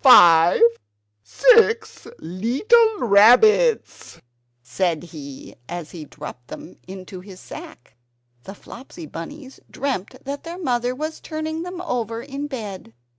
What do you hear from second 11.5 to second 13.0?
them over in bed.